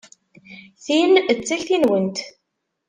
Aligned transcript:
Tin 0.83 1.11
d 1.37 1.39
takti-nwent. 1.47 2.17